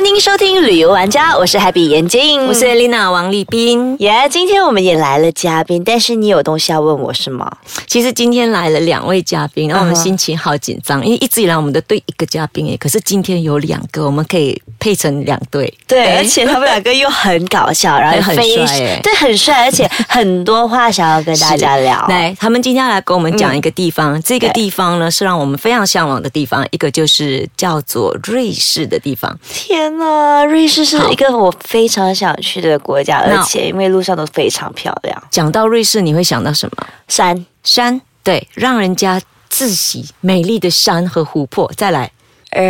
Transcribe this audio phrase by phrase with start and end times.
[0.00, 3.96] 欢迎收听旅游玩家，我是 Happy 眼镜，我是 Lina 王立斌。
[3.98, 7.58] 耶今天我们也来了嘉宾，但是你有东西要问我是吗？
[7.86, 15.70] 其实今天来了两位嘉宾，然后我们心情好紧张，因为一直以来我们都对一个嘉宾诶，可是今天有两个，我们可以配成两对。
[15.86, 22.06] 对，哎而且他们两个又很搞笑，然后又 很帅耶对，很帅，而且很多话想要跟大家聊。
[22.08, 29.38] 来，他们今天要来跟我们讲一个地方，这个地方呢是让我们非常向往的地方，一个就是叫做瑞士的地方。
[29.52, 36.86] 天呐，瑞士是一个我非常想去的国家，而且因为路上都非常漂亮，讲到瑞士，你会想到什么？
[37.08, 37.46] 山。
[37.62, 41.70] 山，对，让人家自喜，美丽的山和湖泊。
[41.76, 42.10] 再来，
[42.52, 42.62] 呃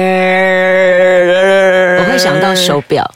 [2.01, 3.09] 我会想到手表。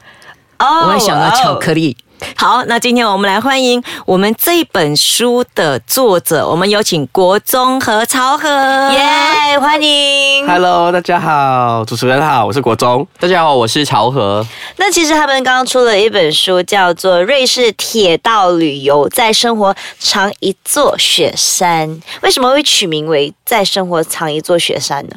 [0.59, 1.97] 哦我会想到巧克力。
[2.37, 8.49] 好，那今天我们来欢迎我们这本书的作者，我们有请国中和曹和。
[8.93, 10.47] 耶欢迎。
[10.47, 13.07] Hello，大家好，主持人好，我是国中。
[13.19, 14.47] 大家好，我是曹和。
[14.77, 21.89] 那其实他们刚刚出了一本书，叫做《瑞士铁道旅游：在生活藏一座雪山》。
[22.23, 25.17] 为什么会取名为《在生活藏一座雪山》呢？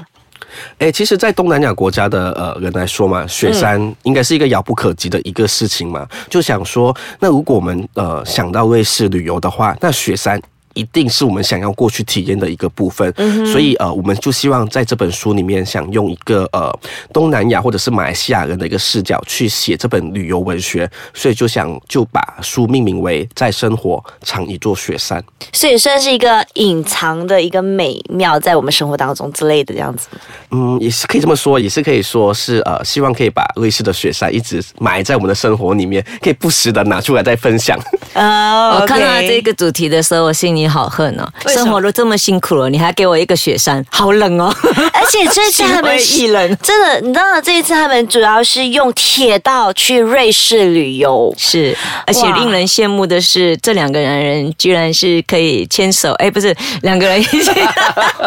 [0.80, 6.08] 哎，其实，在东南亚国家的呃人来说嘛，雪山应该是一个遥不可及的一个事情嘛。
[6.30, 10.42] 就想说，那如果我们呃想到瑞士旅游的话，那雪山。
[10.78, 13.12] 一定是我们想要过去体验的一个部分，
[13.52, 16.72] 所以呃，我们就希望在这本书里面，想用一个呃
[17.12, 25.20] 东南亚或者是马来西亚人的一个视角去写这本旅游文学，所以就想就把书命名为《在生活藏一座雪山》。
[25.52, 30.08] 所以算是一个隐藏的一个美妙，在我们生活当中之类的这样子。
[30.52, 37.78] 嗯，也是可以这么说，也是可以说是呃，希望可以把瑞士的雪山一直埋在我们的生活里面，可以不时的拿出来再分享。
[38.14, 41.28] 哦 我看到这个主题的时候，我心里好恨哦！
[41.48, 44.54] 生活都这么辛苦了，你还给我一个雪山，好冷哦！
[44.94, 51.76] 而且这次他们心灰意冷真的，你知道这一次他们主要是用铁道去瑞士旅游，是，
[52.06, 57.52] 而且令人羡慕的是，这两个男人居然是可以牵手，哎，不是两个人一起，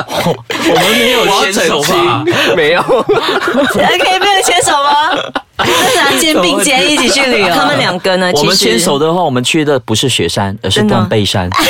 [0.08, 2.24] 我们没有牵手吧？
[2.56, 5.10] 没有， 可以没有牵手吗？
[5.94, 11.50] 拿肩并肩一起去旅游，他们两个呢，我们牵手的话，我们去的不是雪山，而是断背山。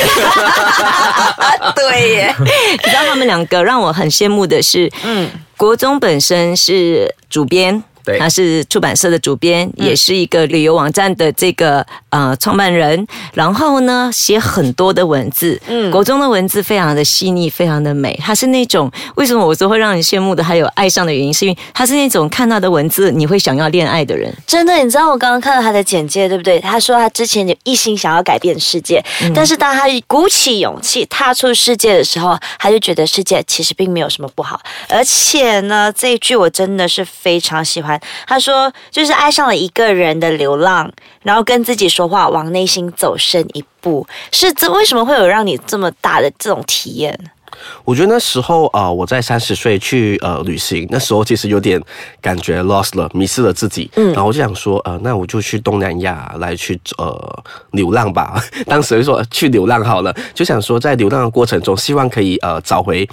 [1.75, 7.83] 对耶， 你知道他们两个让我很羡慕的是，嗯，国中本身是主编。
[8.03, 13.05] 对他是出版社的主编，也是一个旅游网站的这个呃创办人。
[13.33, 18.17] 然后呢，写很多的文字，嗯，国中的文字非常的细腻，非常的美。
[18.23, 24.33] 他是那种为什么我说会让人羡慕的，还有爱上的原因，是因为他是那种看到的文字你会想要恋爱的人。
[24.45, 26.59] 真的，你知道我刚刚看到他的简介，对不对？
[26.59, 29.03] 他说他之前就一心想要改变世界，
[29.33, 34.59] 但是当他鼓起勇气踏出世界的时候，他就觉得世界其实并没有什么不好。
[34.89, 37.90] 而且呢，这一句我真的是非常喜欢。
[38.27, 40.91] 他说，就是爱上了一个人的流浪，
[41.23, 44.05] 然后跟自己说话，往内心走深一步。
[44.31, 47.17] 是这为什么会有让你这么大的这种体验？
[47.83, 51.79] 我觉得那时候啊、呃我在三十岁去呃旅行，那时候其实有点
[52.19, 53.89] 感觉 lost 了，迷失了自己。
[53.95, 58.41] 嗯，然后我就想说，呃，那我就去东南亚来去呃流浪吧。
[58.65, 63.07] 当时就说呃去流浪好了，就想说在流浪的过程中，希望可以呃找回。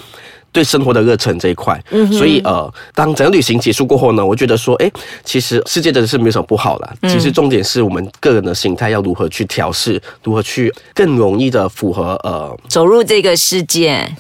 [0.51, 1.81] 对生活的热忱这一块，
[2.13, 4.91] 所以呃，当整个旅行结束过后呢，我觉得说，哎，
[5.25, 6.95] 其实世界真的是没有什么不好啦。
[7.03, 14.11] 其实重点是我们个人的心态要如何去调试，如何去更容易的符合呃走入这个世界，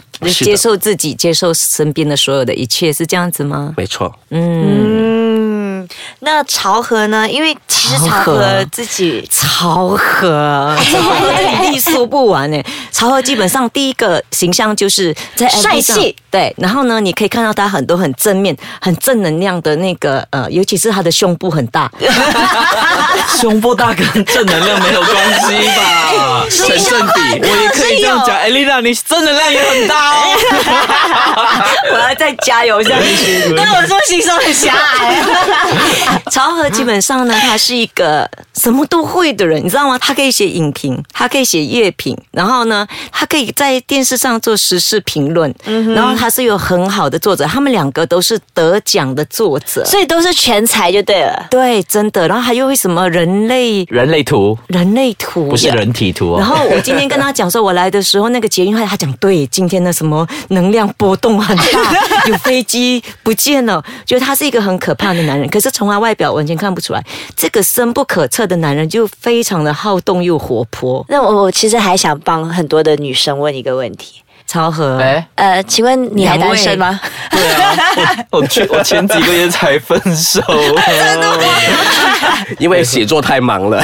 [0.45, 3.73] 接受自己，接受身边的所有的一切，是这样子吗？
[3.77, 5.58] 没错，嗯，
[6.21, 7.29] 那潮和呢？
[7.29, 11.33] 因为其实潮潮和和自己潮和，潮和
[11.63, 12.63] 体 力说不完呢。
[12.91, 16.55] 超和基本上第一个形象就是在帅上气，对。
[16.59, 21.91] 然后呢，你可以看到他很多很正面、很正能量的那个呃，尤其是他的胸部很大，
[23.41, 26.45] 胸部大跟正能量没有关系吧？
[26.51, 28.37] 成正比，我也可以这样讲。
[28.37, 30.37] 艾丽娜，你正能量也很大哦。
[31.93, 33.49] 我要再加油一下去。
[33.55, 35.23] 对我说心胸很狭隘。
[36.31, 39.99] 曹和基本上呢，他是一个什么都会的人，你知道吗？
[39.99, 45.53] 他可以写影评，他可以写乐评，然后呢，他可以在电视上做时事评论，
[45.95, 49.85] 然后他是有很好的作者，他们两个都是得奖的作者。
[49.85, 51.47] 所以都是全才就对了。
[51.49, 52.27] 对，真的。
[52.27, 56.39] 然后还有为什么人类人类图人类图不是人体图哦。
[56.39, 61.95] 然后我今天跟他讲说，我来的时候那个捷运他他讲对，今天的什么能量波动很大，
[62.27, 65.49] 有飞机不见了，觉得他是一个很可怕的男人。
[65.49, 67.05] 可是从他外表完全看不出来，
[67.37, 71.05] 这个深不可测的男人就非常的好动又活泼。
[71.09, 76.99] 那我我其实还想帮很多的女生问一个问题：超和，哎，呃，请问你还单身吗？
[77.31, 77.77] 对啊，
[78.31, 80.41] 我我去我前几个月才分手，
[80.87, 81.45] 真的吗？
[82.59, 83.79] 因为写作太忙了。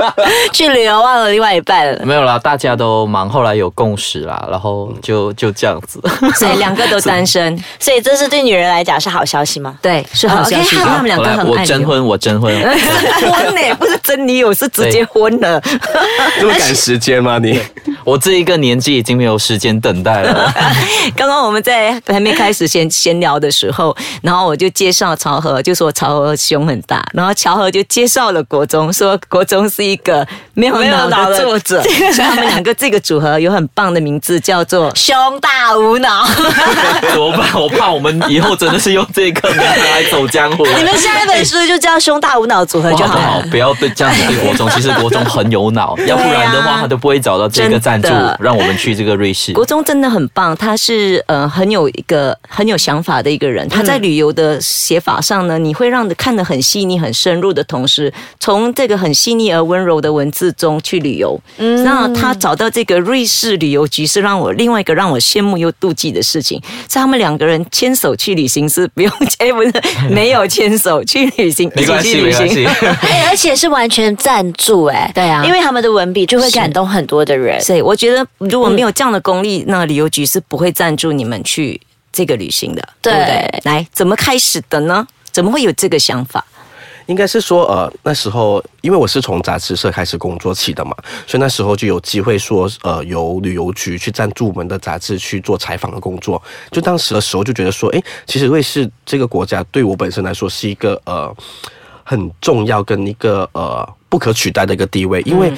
[0.52, 2.04] 去旅游忘了另外一半了。
[2.04, 5.98] 没有啦，大家都忙，后来有共识啦，然后就就这样子。
[6.34, 9.78] 所以两个都单身， 所以这是对女人来讲是好消息吗？
[9.80, 11.44] 对，是好消息，他们两个很爱。
[11.44, 15.58] 我征婚，我征婚，婚呢，不是真女友，是直接婚了。
[16.38, 17.58] 这么赶时间吗你？
[18.04, 20.52] 我这一个年纪已经没有时间等待了。
[21.16, 36.26] 刚刚我们在还没开始闲闲聊的时候，然后我就介绍曹和，就说曹和胸很大，然后乔和就介绍了国中，说国中是一个没有脑的作者，所以他们两个这个组合有很棒的名字，叫做 胸大无脑，
[37.12, 37.48] 怎么办？
[37.54, 40.64] 我怕我们以后真的是用这个名字来走江湖。
[40.66, 43.20] 你们下一本书就叫胸大无脑组合就好了。
[43.20, 44.68] 不好不好，不要对这样子对国中。
[44.70, 48.08] 其实国中很有脑， 要不然的话他都不会找到这个赞助，
[48.38, 49.52] 让我们去这个瑞士。
[49.52, 53.68] 国中真的很棒，他是呃很有一个很有想法的一个人。
[53.68, 61.38] 他在旅游的写法上呢，你会让的看得很细腻、很深入的同时，从这个很细腻而温柔的文字中去旅游。
[61.58, 69.72] 嗯，那他找到这个瑞士旅游局是让我另外一个让我羡慕又妒忌的事情，是他们两个人牵手去旅行是不用哎不是
[70.10, 72.88] 没有牵手去旅行， 没关系，一起去旅没关系行。。
[73.02, 77.60] 哎，而且是完全赞助哎，对啊因为他们的文笔就会感动很多的人。
[77.60, 81.80] 所以我觉得如果没有这样的功力，那旅游局是不会赞助你们去
[82.12, 83.60] 这个旅行的，对对不对？
[83.64, 85.04] 来，怎么开始的呢？
[85.32, 86.44] 怎么会有这个想法？
[87.06, 90.94] 应该是说，呃，那时候因为我是从杂志社开始工作起的嘛，
[91.26, 96.40] 所以那时候就有机会说，呃，由旅游局去赞助我们的杂志去做采访的工作。
[96.70, 101.34] 就当时的时候就觉得说，诶，其实瑞士这个国家对我本身来说是一个呃
[102.04, 105.52] 很重要跟一个呃不可取代的一个地位，因为。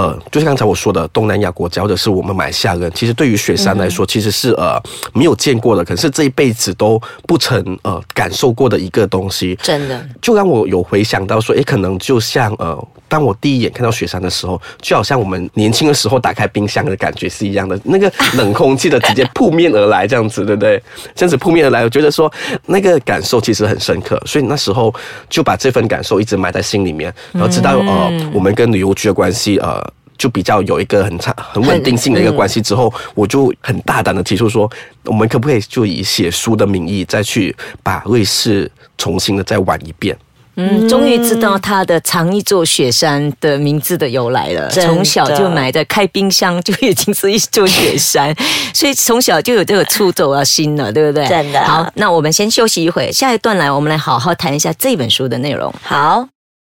[0.00, 4.82] 呃，就是刚才我说的东南亚国家，或者是我们马来西亚人，其实对于雪山来说，其实是呃
[5.12, 9.54] 没有见过的，可是这一辈子都不曾呃感受过的一个东西。
[9.62, 20.82] 真的，就让我有回想到说，诶，可能就像呃，当我第一眼看到雪山的时候，就好像我们年轻的时候打开冰箱的感觉是一样的，那个冷空气的直接扑面而来，这样子，对不对？
[21.14, 22.32] 这样子扑面而来，我觉得说
[22.64, 24.94] 那个感受其实很深刻，所以那时候
[25.28, 29.89] 就把这份感受一直埋在心里面，然后直到呃，我们跟旅游局的关系呃。
[30.20, 34.70] 就比较有一个很长、很稳定性的一个关系之后，我就很大胆的提出说，
[35.06, 40.14] 我们可不可以就以写书的名义再去把瑞士重新的再玩一遍？
[40.56, 44.68] 嗯，终于知道他的藏一座雪山的名字的由来了。
[44.68, 48.34] 从小就埋在开冰箱就已经是一座雪山，
[48.74, 51.26] 所以从小就有这个出走的心了，对不对？
[51.26, 55.72] 真的好，那我们先休息一会，下一段来我们来好好谈一下这本书的内容。
[55.82, 56.28] 好。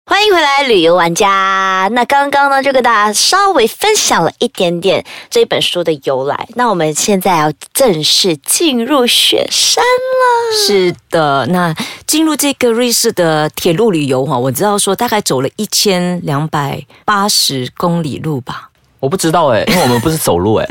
[0.08, 1.88] 欢迎回来，旅游玩家。
[1.91, 6.49] 那刚刚呢，就跟大家稍微分享了一点点这本书的由来。
[6.55, 10.56] 那我们现在要正式进入雪山了。
[10.64, 11.75] 是的，那
[12.06, 18.70] 进入这个瑞士的铁路旅游哈，我知道说大概走了一千两百八十公里路吧。
[18.98, 20.66] 我不知道哎、 因为我们不是走路哎、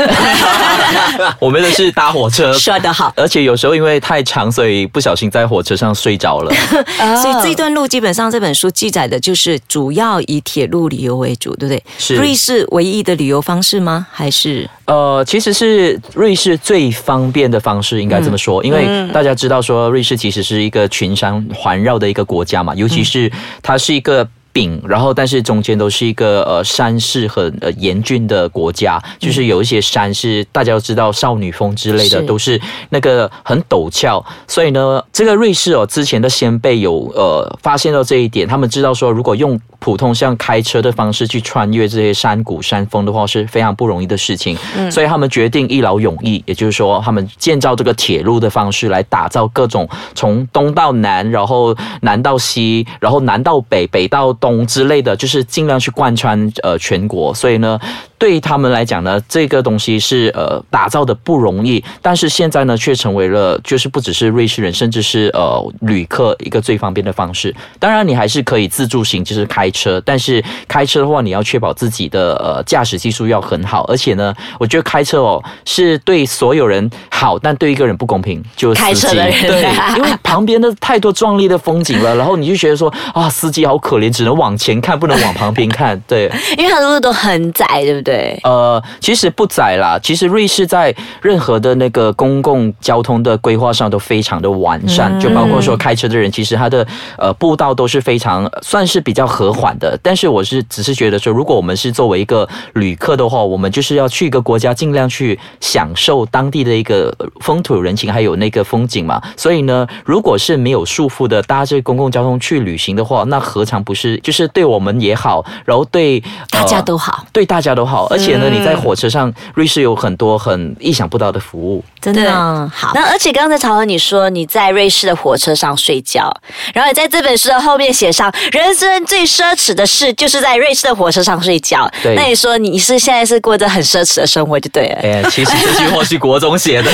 [1.40, 2.52] 我们的是搭火车。
[2.54, 6.54] 说得好，而且有时候因为太长，所以不小心在火车上睡着了。
[7.22, 11.84] 所以这一段路基本上这本书记载的就是主要以铁路旅游为主，对不对？
[11.98, 14.08] 是瑞士唯一的旅游方式吗？
[14.12, 24.28] 还是呃，其实是瑞士最方便的方式，应该这么说，因为大家知道说瑞士其实是一个群山环绕的一个国家嘛，尤其是它是一个。
[24.56, 32.26] 饼，然后但是中间都是一个呃山势很呃严峻的国家，就是有一些山是大家都知道少女峰之类的，是。
[32.26, 44.58] 都是那个很陡峭，所以呢，这个瑞士哦之前的先辈有呃发现到这一点，他们知道说如果用普通像开车的方式去穿越这些山谷山峰的话是非常不容易的事情，
[44.90, 57.34] 所以他们决定一劳永逸，也就是说他们建造这个铁路的方式来打造各种从东到南，然后南到西，然后南到北，北到东之类的，就是尽量去贯穿呃全国。
[57.34, 57.80] 所以呢，
[58.18, 67.54] 对于他们来讲呢，这个东西是呃打造的不容易，但是现在呢却成为了就是不只是瑞士人，甚至是呃旅客一个最方便的方式。
[67.80, 86.00] 当然，你还是可以自助行，就是开车，但是开车的话，你要确保自己的呃驾驶技术要很好，而且呢，我觉得开车哦是对所有人好，但对一个人不公平，就是开司机车的人对，因为旁边的太多壮丽的风景了，然后你就觉得说啊，司机好可怜，只能能往前看，不能往旁边看。
[86.08, 88.38] 对，因为它的路都很窄，对不对？
[88.44, 89.98] 呃，其实不窄啦。
[90.02, 96.86] 其实瑞士在任何的那个公共交通的规划上都非常的完善，就包括说开车的人，其实他的
[97.18, 99.98] 呃步道都是非常算是比较和缓的。
[100.04, 109.22] 但是我是只是觉得说，如果我们是作为一个旅客的话，我们就是要去一个国家，尽量去享受当地的一个风土人情，还有那个风景嘛。
[109.38, 116.20] 所以呢，如果是没有束缚的搭这公共交通去旅行的话，那何尝不是就是对我们也好，然后对、
[116.52, 121.84] 呃大家都好，对大家都好，而且呢，你在火车上，瑞士有很多很意想不到的服务。
[122.02, 122.92] 真的好。
[122.96, 126.36] 那而且刚才曹和你说你在瑞士的火车上睡觉，
[126.74, 131.88] 然后你在这本书的后面写上人生最奢侈的事就是在瑞士的火车上睡觉。
[132.02, 135.00] 对那你说你是现在是过着很奢侈的生活就对了。
[135.04, 136.90] 哎，其实这句话是国中写的，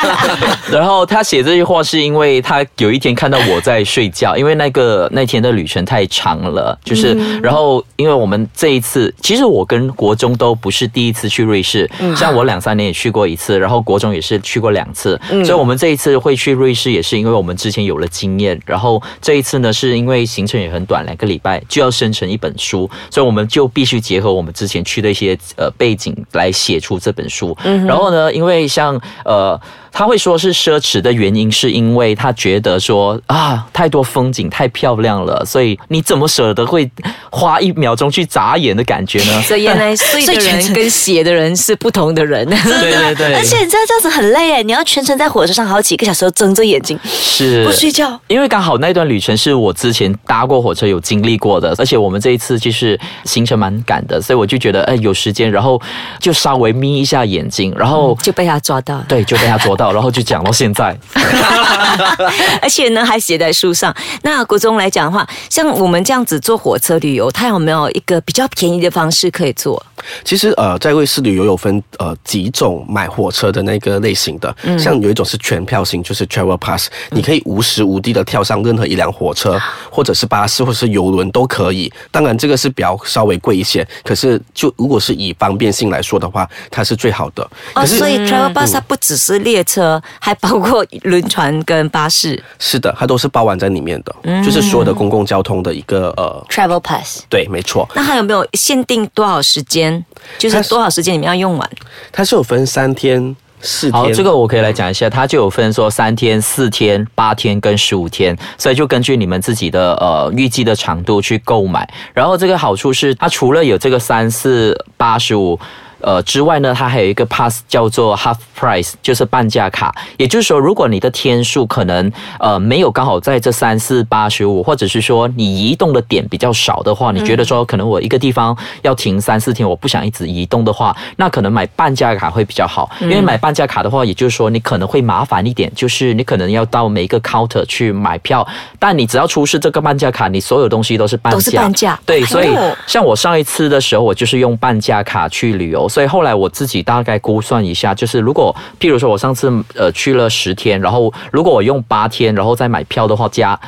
[0.70, 6.47] 然后他写这句话是因为他有一天看到我在睡觉，因为那个那天的旅程太长了，
[6.84, 27.56] 就是，然后因为我们这一次，其实我跟国中都不是第一次去瑞士，像我两三年也去过一次，然后国中也是去过两次，所以我们这一次会去瑞士也是因为我们之前有了经验，然后这一次呢是因为行程也很短，两个礼拜就要生成一本书，所以我们就必须结合我们之前去的一些呃背景来写出这本书。
[27.86, 29.60] 然后呢，因为像呃。
[29.92, 36.90] 他会说是奢侈的原因，是因为他觉得说啊，太多风景太漂亮了，所以你怎么舍得会
[37.30, 39.40] 花一秒钟去眨眼的感觉呢？
[39.42, 42.46] 所以原来睡的人跟写的人是不同的人。
[42.48, 48.18] 对对对，而且你知道这样子很累哎，你要全程在火车上好几个小时都睁着眼睛是不睡觉。
[48.28, 55.80] 因为刚好那段旅程是我之前搭过火车有经历过的，而且我们这一次就是行程蛮赶的，所以我就觉得哎有时间，然后
[56.20, 60.96] 就稍微眯一下眼睛，然后、就被他抓到了，对就被他捉到，然后就讲到现在。
[62.62, 63.94] 而且呢还写在书上。
[64.22, 69.84] 那国中来讲的话，像我们这样子坐火车旅游，它有没有一个比较便宜的方式可以做？
[70.24, 81.92] 其实呃，在瑞士旅游有分呃几种买火车的那个类型的，像有一种是全票型，就是 Travel Pass，、你可以无时无地的跳上任何一辆火车，或者是巴士，或者是游轮都可以。
[82.12, 87.42] 当然这个是比较稍微贵一些，可是就如果是以方便性来说的话，它是最好的。
[87.74, 92.42] 哦，可是所以 travel Pass 它不只是列车， 还包括轮船跟巴士。
[92.58, 100.04] 是的，它都是包含在里面的，嗯就是所有的公共交通的一个呃，Travel Pass，对，没错，那还有没有限定多少时间？
[100.38, 101.70] 就是多少时间你们要用完？
[102.10, 103.92] 它是有分三天、四天。
[103.92, 111.88] 好，这个我可以来讲一下，它就有分说三天、四天、八天跟十五天，所以就根据你们自己的呃预计的长度去购买。
[112.14, 115.58] 然后这个好处是，它除了有这个三四八十五。
[116.00, 119.94] 呃之外呢，它还有一个 pass 叫做 half price，就是半价卡。
[120.16, 132.90] 也就是说，如果你的天数可能呃没有刚好在这三四八十五，或者是说你移动的点比较少的话，你觉得说可能我一个地方要停三四天，我不想一直移动的话，那可能买半价卡会比较好。
[133.00, 138.46] 因为买半价卡的话，也就是说你可能会麻烦一点，就是你可能要到每一个 counter 去买票，
[138.78, 141.36] 但你只要出示这个半价卡，你所有东西都是半价。
[141.36, 153.58] 都是半价对，所以哦像我上一次的时候，我就是用半价卡去旅游，所以后来我自己大概估算一下，就是如果譬如说我上次呃去了十天，然后如果我用八天，然后再买票的话，加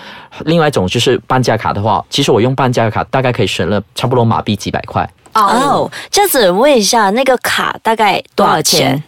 [0.45, 5.09] 另外一种就是半价卡的话，其实我用半价卡大概可以省了差不多马币几百块。
[5.35, 9.03] 哦，这样子问一下，那个卡大概多少钱？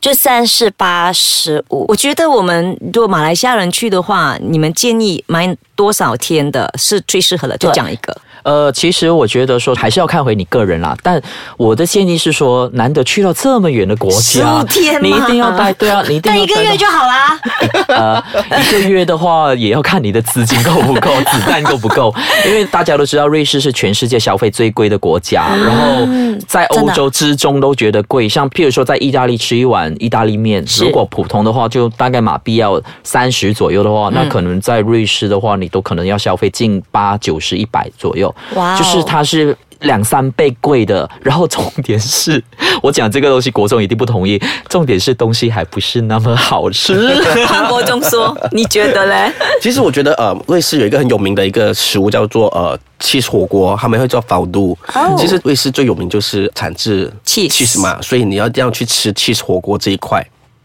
[0.00, 1.84] 就三四八十五。
[1.88, 7.56] 我觉得我们如果马来西亚人去的话，你们建议买多少天的是最适合的？
[7.58, 8.16] 就对讲一个。
[8.42, 11.20] 呃，其实我觉得说还是要看回你个人啦，但
[11.56, 17.40] 我的建议是说，难得去到这么远的国家，15天你一定要带，对啊，你一定要待一个月就好啦。
[17.88, 18.24] 呃，
[18.60, 22.14] 一个月的话也要看你的资金够不够，子弹够不够。
[22.46, 26.06] 因为大家都知道，瑞士是全世界消费最贵的国家，然后
[26.46, 28.28] 在欧洲之中都觉得贵。
[28.28, 38.27] 像譬如说，在意大利吃一碗意大利面，如果普通的话，就大概马币要三十左右的话，那可能在瑞士的话，你都可能要消费近八九十、一百左右。
[38.54, 39.56] 哇哦就是它是。
[39.82, 42.42] 两三倍贵的，然后重点是
[42.82, 44.36] 我讲这个东西，国中一定不同意。
[44.68, 47.14] 重点是东西还不是那么好吃。
[47.46, 49.32] 韩国中说， 你觉得嘞？
[49.62, 54.76] 其实我觉得呃，瑞士有一个很有名的一个食物叫做呃 cheese 火锅，他们会做 f o d u
[55.16, 60.20] 其实瑞士最有名就是产自 Cheese cheese 嘛，所以你要一定要去吃 cheese 火锅这一块。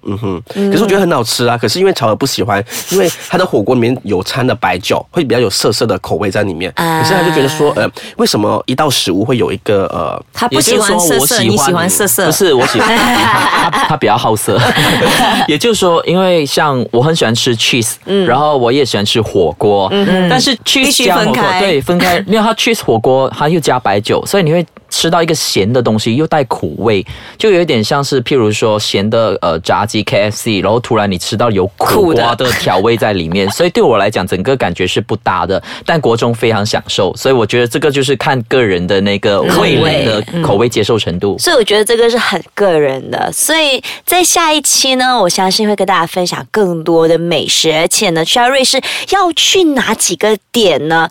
[0.05, 1.57] 嗯哼，可是我觉得很好吃啊。
[1.57, 6.71] 可是因为巧儿不喜欢，因为他的火锅里面有掺的白酒，会比较有涩涩的口味在里面。
[6.75, 14.59] 啊可是他就觉得说，呃，为什么一道食物会有一个呃，他不喜欢色色，你喜欢色色，不是我喜欢 他，他比较好色。
[15.47, 17.93] 也就是说，因为像我很喜欢吃 cheese，
[18.25, 19.89] 然后我也喜欢吃火锅，
[20.29, 24.65] 但是 cheese 加火锅对分开，因为它 cheese 火锅它又加白酒，所以你会。
[24.93, 27.03] 吃到一个咸的东西，又带苦味，
[27.35, 35.61] 就有一点像是，譬如说咸的呃炸鸡 KFC，然后突然你吃到有苦瓜的调味在里面， 所以对我来讲，整个感觉是不搭的。
[35.83, 41.35] 但国中非常享受，所以我觉得这个就是看个人的那个味蕾的口味接受程度。
[41.39, 51.09] 所以我觉得这个是很个人的，所以在下一期呢，我相信会跟大家分享更多的美食，而且呢，去到瑞士要去哪几个点呢？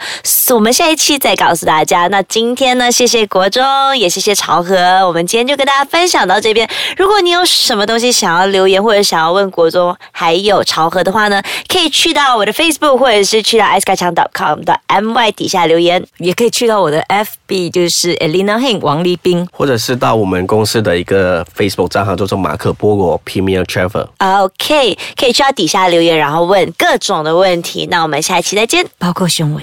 [0.55, 2.07] 我们下一期再告诉大家。
[2.09, 3.65] 那今天呢，谢谢国中，
[3.97, 4.76] 也谢谢朝和，
[5.07, 6.69] 我们今天就跟大家分享到这边。
[6.97, 16.02] 如果你有什么东西想要留言或者想要问国中还有朝和的话呢，可以去到我的 Facebook 或者是去到 i c e 强 .com 的 my 底下留言。
[16.19, 19.47] 也可以去到我的 FB，就是 Elena Heng 王立斌。
[19.52, 24.07] 或者是到我们公司的一个 Facebook 账号，叫做马可波罗 Premier Travel。
[24.19, 27.87] OK，可以去到底下留言，然后问各种的问题。
[27.91, 28.87] 那我们下一期再见。
[28.99, 29.62] 包括胸围。